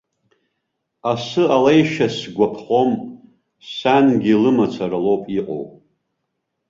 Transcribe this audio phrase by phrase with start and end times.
[1.11, 2.91] Асы алеишьа сгәаԥхом,
[3.77, 5.65] сангьы лымацара лоуп иҟоу.